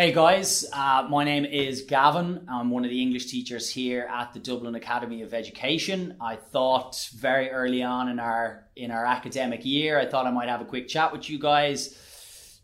[0.00, 2.46] Hey guys, uh, my name is Gavin.
[2.50, 6.16] I'm one of the English teachers here at the Dublin Academy of Education.
[6.22, 10.48] I thought very early on in our in our academic year, I thought I might
[10.48, 11.98] have a quick chat with you guys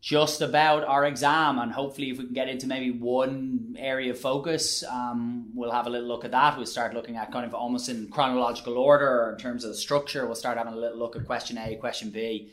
[0.00, 4.18] just about our exam, and hopefully, if we can get into maybe one area of
[4.18, 6.56] focus, um, we'll have a little look at that.
[6.56, 10.24] We'll start looking at kind of almost in chronological order in terms of the structure.
[10.24, 12.52] We'll start having a little look at question A, question B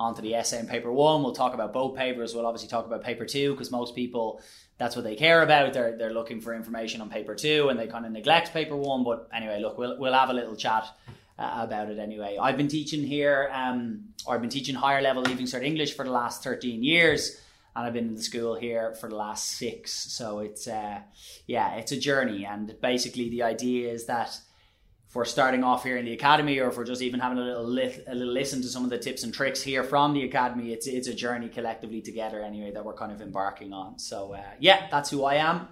[0.00, 1.22] onto the essay and paper one.
[1.22, 2.34] We'll talk about both papers.
[2.34, 4.40] We'll obviously talk about paper two because most people
[4.78, 5.74] that's what they care about.
[5.74, 9.04] They're they're looking for information on paper two and they kind of neglect paper one.
[9.04, 10.88] But anyway, look, we'll we'll have a little chat.
[11.38, 12.36] Uh, about it anyway.
[12.38, 16.04] I've been teaching here, um, or I've been teaching higher level Leaving Cert English for
[16.04, 17.40] the last 13 years,
[17.74, 19.90] and I've been in the school here for the last six.
[19.90, 20.98] So it's, uh,
[21.46, 22.44] yeah, it's a journey.
[22.44, 24.38] And basically, the idea is that
[25.12, 28.02] we're starting off here in the academy, or we're just even having a little li-
[28.06, 30.86] a little listen to some of the tips and tricks here from the academy, it's
[30.86, 33.98] it's a journey collectively together anyway that we're kind of embarking on.
[33.98, 35.68] So uh, yeah, that's who I am.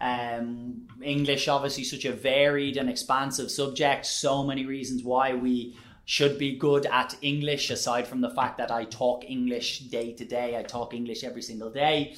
[0.00, 4.04] Um, English, obviously, such a varied and expansive subject.
[4.04, 8.72] So many reasons why we should be good at English, aside from the fact that
[8.72, 10.58] I talk English day to day.
[10.58, 12.16] I talk English every single day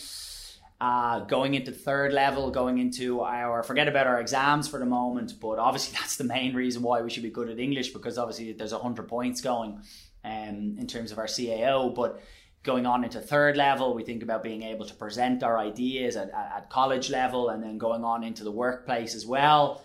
[0.81, 5.35] uh, going into third level, going into our forget about our exams for the moment,
[5.41, 8.53] but obviously that's the main reason why we should be good at English because obviously
[8.53, 9.81] there's hundred points going
[10.25, 12.21] um, in terms of our CAO, but
[12.63, 16.31] going on into third level, we think about being able to present our ideas at,
[16.31, 19.85] at college level and then going on into the workplace as well.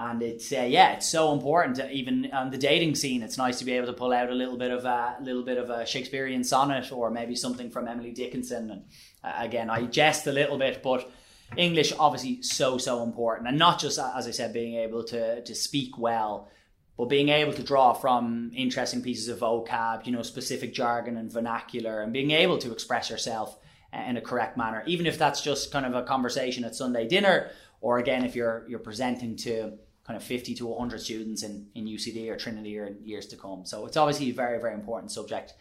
[0.00, 1.76] And it's uh, yeah, it's so important.
[1.76, 4.34] To, even on the dating scene, it's nice to be able to pull out a
[4.34, 8.12] little bit of a little bit of a Shakespearean sonnet or maybe something from Emily
[8.12, 8.84] Dickinson and
[9.24, 11.10] uh, again, I jest a little bit, but
[11.56, 15.54] English obviously so so important, and not just as I said, being able to to
[15.54, 16.48] speak well,
[16.96, 21.32] but being able to draw from interesting pieces of vocab, you know, specific jargon and
[21.32, 23.58] vernacular, and being able to express yourself
[23.92, 27.50] in a correct manner, even if that's just kind of a conversation at Sunday dinner,
[27.80, 29.78] or again if you're you're presenting to
[30.08, 33.36] kind of 50 to 100 students in, in UCD or Trinity or in years to
[33.36, 33.66] come.
[33.66, 35.52] So it's obviously a very, very important subject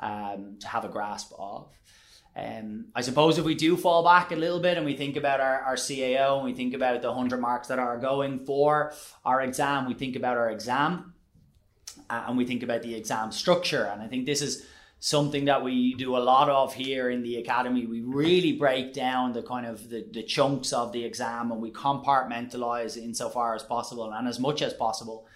[0.00, 1.68] um, to have a grasp of.
[2.34, 5.40] Um, I suppose if we do fall back a little bit and we think about
[5.40, 9.42] our, our CAO and we think about the 100 marks that are going for our
[9.42, 11.12] exam, we think about our exam
[12.08, 13.84] uh, and we think about the exam structure.
[13.84, 14.66] And I think this is
[15.00, 17.86] something that we do a lot of here in the academy.
[17.86, 21.70] We really break down the kind of the, the chunks of the exam and we
[21.70, 25.26] compartmentalize insofar as possible and as much as possible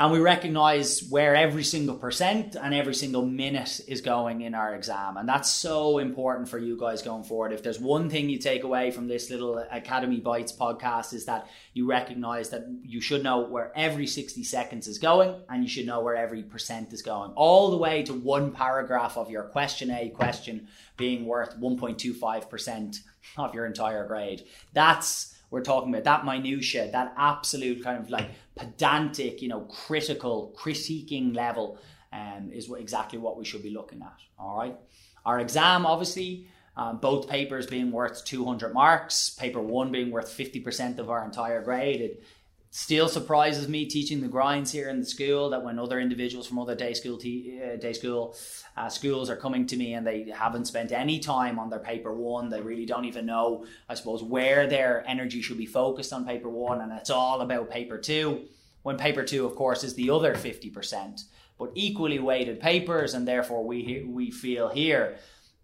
[0.00, 4.74] and we recognize where every single percent and every single minute is going in our
[4.76, 5.16] exam.
[5.16, 7.52] And that's so important for you guys going forward.
[7.52, 11.48] If there's one thing you take away from this little academy bites podcast is that
[11.72, 15.86] you recognize that you should know where every 60 seconds is going and you should
[15.86, 17.32] know where every percent is going.
[17.32, 23.00] All the way to one paragraph of your question a question being worth 1.25%
[23.36, 24.44] of your entire grade.
[24.72, 30.54] That's we're talking about that minutia, that absolute kind of like pedantic, you know, critical,
[30.58, 31.78] critiquing level
[32.12, 34.16] um, is what, exactly what we should be looking at.
[34.38, 34.76] All right.
[35.24, 40.98] Our exam, obviously, um, both papers being worth 200 marks, paper one being worth 50%
[40.98, 42.00] of our entire grade.
[42.00, 42.22] It,
[42.70, 46.58] still surprises me teaching the grinds here in the school that when other individuals from
[46.58, 48.36] other day school te- uh, day school
[48.76, 52.12] uh, schools are coming to me and they haven't spent any time on their paper
[52.12, 56.26] one they really don't even know i suppose where their energy should be focused on
[56.26, 58.42] paper one and it's all about paper two
[58.82, 61.22] when paper two of course is the other 50%
[61.58, 65.16] but equally weighted papers and therefore we we feel here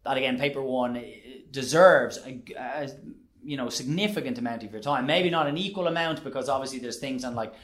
[0.04, 1.04] that again paper one
[1.50, 2.88] deserves a, a
[3.44, 5.06] you know significant amount of your time.
[5.06, 7.54] Maybe not an equal amount because obviously there's things on like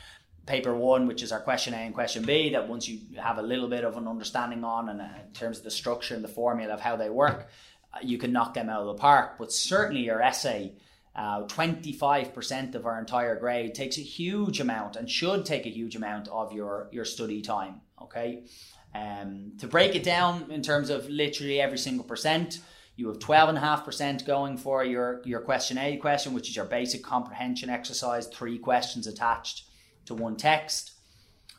[0.46, 3.42] paper one which is our question a and question b that once you have a
[3.42, 6.28] little bit of an understanding on and uh, in terms of the structure and the
[6.28, 7.48] formula of how they work
[7.92, 9.36] uh, you can knock them out of the park.
[9.38, 10.74] But certainly your essay
[11.14, 15.94] uh, 25% of our entire grade takes a huge amount and should take a huge
[15.94, 18.44] amount of your your study time okay?
[18.94, 22.60] Um, to break it down in terms of literally every single percent
[22.96, 27.70] you have 12.5% going for your, your question A question, which is your basic comprehension
[27.70, 29.64] exercise, three questions attached
[30.06, 30.92] to one text.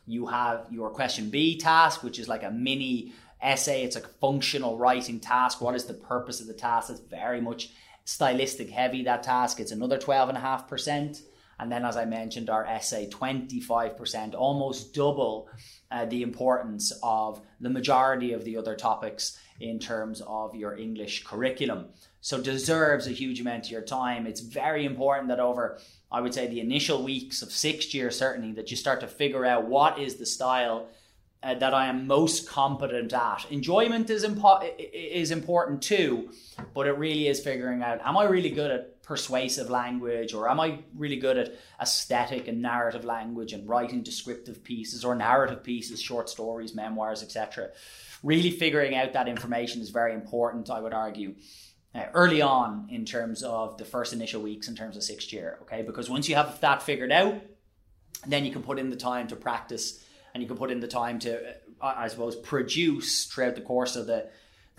[0.05, 3.83] You have your question B task, which is like a mini essay.
[3.83, 5.61] It's a functional writing task.
[5.61, 6.89] What is the purpose of the task?
[6.89, 7.69] It's very much
[8.05, 9.59] stylistic heavy, that task.
[9.59, 11.21] It's another 12.5%.
[11.61, 15.47] And then, as I mentioned, our essay, 25%, almost double
[15.91, 21.23] uh, the importance of the majority of the other topics in terms of your English
[21.23, 21.89] curriculum.
[22.19, 24.25] So deserves a huge amount of your time.
[24.25, 25.77] It's very important that over,
[26.11, 29.45] I would say, the initial weeks of sixth year, certainly, that you start to figure
[29.45, 30.87] out what is the style
[31.43, 33.45] uh, that I am most competent at.
[33.51, 36.31] Enjoyment is impo- is important too,
[36.73, 40.61] but it really is figuring out: am I really good at persuasive language, or am
[40.61, 46.01] I really good at aesthetic and narrative language and writing descriptive pieces or narrative pieces,
[46.01, 47.71] short stories, memoirs, etc.
[48.23, 50.69] Really figuring out that information is very important.
[50.69, 51.35] I would argue.
[51.93, 55.57] Uh, early on, in terms of the first initial weeks, in terms of sixth year,
[55.63, 57.35] okay, because once you have that figured out,
[58.25, 60.01] then you can put in the time to practice
[60.33, 61.37] and you can put in the time to,
[61.81, 64.29] uh, I suppose, produce throughout the course of the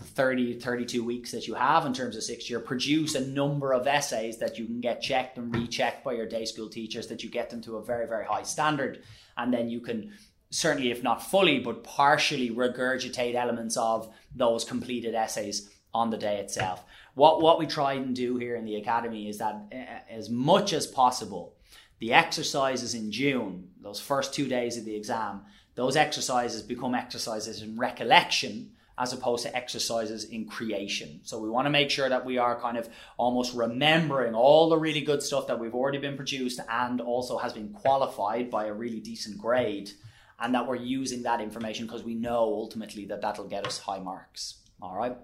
[0.03, 3.87] 30, 32 weeks that you have in terms of six year, produce a number of
[3.87, 7.29] essays that you can get checked and rechecked by your day school teachers, that you
[7.29, 9.03] get them to a very, very high standard.
[9.37, 10.13] And then you can
[10.49, 16.37] certainly, if not fully, but partially regurgitate elements of those completed essays on the day
[16.37, 16.83] itself.
[17.15, 20.73] What, what we try and do here in the Academy is that uh, as much
[20.73, 21.55] as possible,
[21.99, 25.41] the exercises in June, those first two days of the exam,
[25.75, 28.71] those exercises become exercises in recollection
[29.03, 31.19] as opposed to exercises in creation.
[31.23, 34.77] So we want to make sure that we are kind of almost remembering all the
[34.77, 38.73] really good stuff that we've already been produced and also has been qualified by a
[38.73, 39.91] really decent grade
[40.39, 43.99] and that we're using that information because we know ultimately that that'll get us high
[43.99, 44.55] marks.
[44.81, 45.17] All right.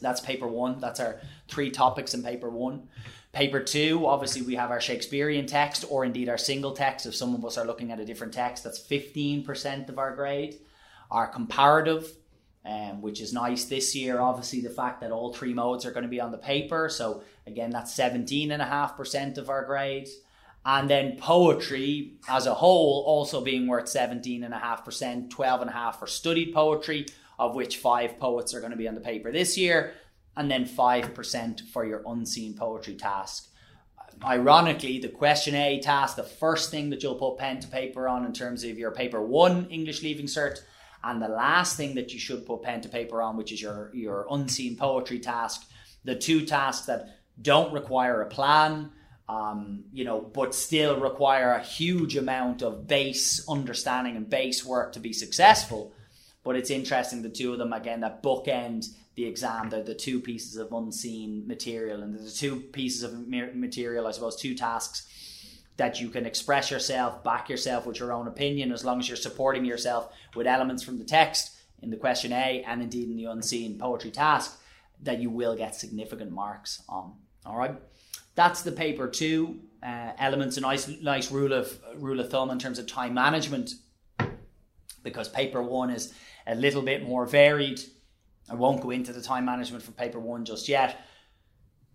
[0.00, 0.80] That's paper 1.
[0.80, 2.88] That's our three topics in paper 1.
[3.32, 7.04] Paper two, obviously, we have our Shakespearean text or indeed our single text.
[7.04, 10.58] If some of us are looking at a different text, that's 15% of our grade.
[11.10, 12.10] Our comparative,
[12.66, 16.02] um, which is nice this year, obviously, the fact that all three modes are going
[16.02, 16.88] to be on the paper.
[16.88, 20.08] So, again, that's 17.5% of our grade.
[20.64, 27.06] And then poetry as a whole also being worth 17.5%, 12.5 for studied poetry,
[27.38, 29.92] of which five poets are going to be on the paper this year
[30.36, 33.48] and then 5% for your unseen poetry task.
[34.24, 38.24] Ironically, the question A task, the first thing that you'll put pen to paper on
[38.24, 40.60] in terms of your paper one English Leaving Cert,
[41.06, 43.90] and the last thing that you should put pen to paper on, which is your,
[43.94, 45.64] your unseen poetry task,
[46.04, 48.90] the two tasks that don't require a plan,
[49.28, 54.92] um, you know, but still require a huge amount of base understanding and base work
[54.92, 55.92] to be successful.
[56.42, 59.70] But it's interesting, the two of them, again, that bookend the exam.
[59.70, 64.36] They're the two pieces of unseen material, and the two pieces of material, I suppose,
[64.36, 65.06] two tasks
[65.76, 69.16] that you can express yourself, back yourself with your own opinion, as long as you're
[69.16, 73.26] supporting yourself with elements from the text in the question A and indeed in the
[73.26, 74.58] unseen poetry task,
[75.02, 77.14] that you will get significant marks on.
[77.44, 77.76] All right,
[78.34, 80.56] that's the paper two uh, elements.
[80.56, 83.74] A nice, nice rule of rule of thumb in terms of time management,
[85.02, 86.14] because paper one is
[86.46, 87.80] a little bit more varied
[88.48, 91.00] I won't go into the time management for paper one just yet.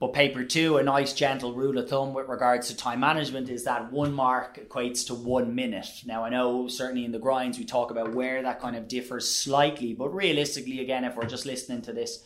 [0.01, 3.65] But paper two, a nice gentle rule of thumb with regards to time management is
[3.65, 6.01] that one mark equates to one minute.
[6.07, 9.29] Now, I know certainly in the grinds we talk about where that kind of differs
[9.29, 12.23] slightly, but realistically, again, if we're just listening to this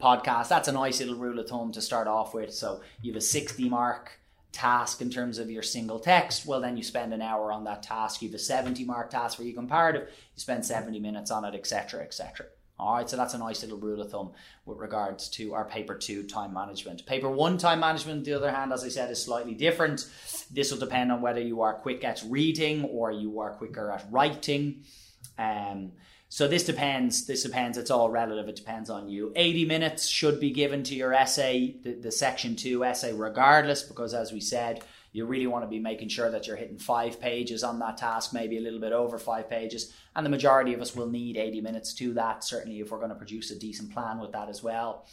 [0.00, 2.52] podcast, that's a nice little rule of thumb to start off with.
[2.52, 4.18] So you have a 60 mark
[4.50, 7.84] task in terms of your single text, well, then you spend an hour on that
[7.84, 8.20] task.
[8.20, 11.54] You have a 70 mark task for your comparative, you spend 70 minutes on it,
[11.54, 12.46] etc., etc.
[12.78, 14.32] All right, so that's a nice little rule of thumb
[14.66, 17.06] with regards to our paper two time management.
[17.06, 20.10] Paper one time management, the other hand, as I said, is slightly different.
[20.50, 24.06] This will depend on whether you are quick at reading or you are quicker at
[24.10, 24.82] writing.
[25.38, 25.92] Um,
[26.28, 27.26] so this depends.
[27.26, 27.78] This depends.
[27.78, 28.48] It's all relative.
[28.48, 29.32] It depends on you.
[29.34, 34.12] 80 minutes should be given to your essay, the, the section two essay, regardless, because
[34.12, 34.84] as we said,
[35.16, 38.34] you really want to be making sure that you're hitting five pages on that task,
[38.34, 39.94] maybe a little bit over five pages.
[40.14, 43.08] And the majority of us will need 80 minutes to that, certainly if we're going
[43.08, 45.06] to produce a decent plan with that as well.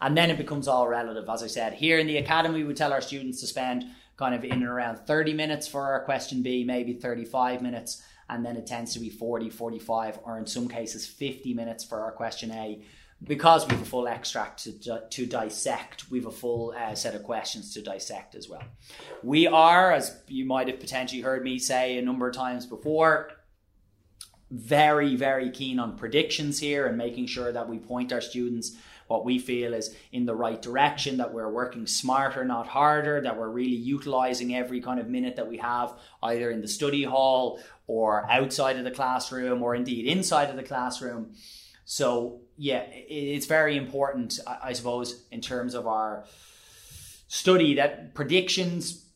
[0.00, 1.28] And then it becomes all relative.
[1.28, 4.44] As I said, here in the academy, we tell our students to spend kind of
[4.44, 8.00] in and around 30 minutes for our question B, maybe 35 minutes.
[8.28, 12.00] And then it tends to be 40, 45, or in some cases 50 minutes for
[12.02, 12.84] our question A
[13.22, 17.14] because we have a full extract to, to dissect, we have a full uh, set
[17.14, 18.62] of questions to dissect as well.
[19.22, 23.32] We are, as you might have potentially heard me say a number of times before,
[24.50, 29.24] very, very keen on predictions here and making sure that we point our students what
[29.24, 33.48] we feel is in the right direction, that we're working smarter, not harder, that we're
[33.48, 38.30] really utilizing every kind of minute that we have, either in the study hall or
[38.30, 41.32] outside of the classroom or indeed inside of the classroom.
[41.84, 46.26] So yeah, it's very important, I suppose, in terms of our
[47.26, 49.06] study that predictions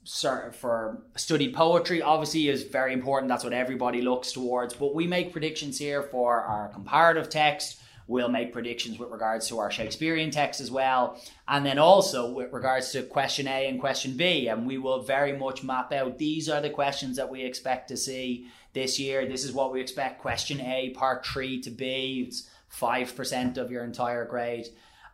[0.52, 3.28] for studied poetry obviously is very important.
[3.28, 4.72] That's what everybody looks towards.
[4.72, 7.82] But we make predictions here for our comparative text.
[8.06, 11.20] We'll make predictions with regards to our Shakespearean text as well.
[11.46, 14.48] And then also with regards to question A and question B.
[14.48, 17.96] And we will very much map out these are the questions that we expect to
[17.98, 19.26] see this year.
[19.26, 22.24] This is what we expect question A, part three to be.
[22.28, 22.48] It's
[22.80, 24.66] 5% of your entire grade.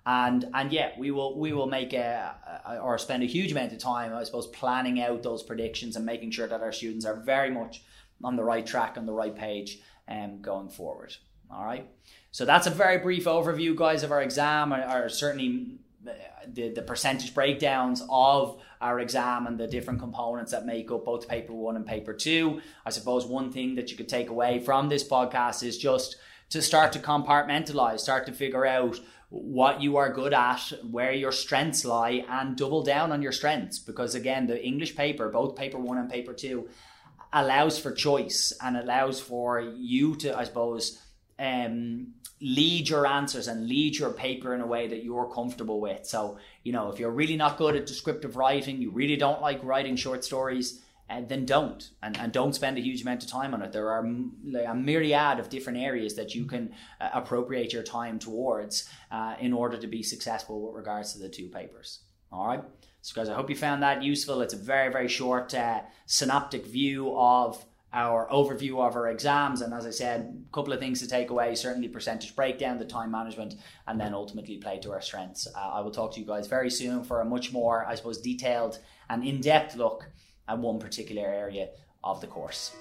[0.06, 2.34] And, and yeah, we will we will make a,
[2.66, 6.06] a, or spend a huge amount of time, I suppose, planning out those predictions and
[6.06, 7.82] making sure that our students are very much
[8.24, 11.14] on the right track, on the right page, um, going forward.
[11.50, 11.86] All right.
[12.30, 16.12] So that's a very brief overview, guys, of our exam, or, certainly uh,
[16.46, 21.28] the, the percentage breakdowns of our exam and the different components that make up both
[21.28, 22.60] paper one and paper two.
[22.86, 26.16] I suppose one thing that you could take away from this podcast is just
[26.50, 28.98] to start to compartmentalize, start to figure out
[29.30, 33.78] what you are good at, where your strengths lie, and double down on your strengths.
[33.78, 36.68] Because again, the English paper, both paper one and paper two,
[37.32, 41.00] allows for choice and allows for you to, I suppose,
[41.38, 46.06] um, lead your answers and lead your paper in a way that you're comfortable with.
[46.06, 49.62] So, you know, if you're really not good at descriptive writing, you really don't like
[49.62, 51.90] writing short stories, and then don't.
[52.02, 53.72] And, and don't spend a huge amount of time on it.
[53.72, 54.08] There are
[54.44, 59.34] like a myriad of different areas that you can uh, appropriate your time towards uh,
[59.40, 62.00] in order to be successful with regards to the two papers.
[62.32, 62.62] All right?
[63.02, 64.40] So guys i hope you found that useful.
[64.40, 69.62] It's a very very short uh, synoptic view of our overview of our exams.
[69.62, 72.84] And as i said a couple of things to take away certainly percentage breakdown the
[72.84, 73.54] time management
[73.88, 75.48] and then ultimately play to our strengths.
[75.56, 78.20] Uh, i will talk to you guys very soon for a much more i suppose
[78.20, 80.10] detailed and in-depth look
[80.48, 81.68] at one particular area
[82.02, 82.72] of the course.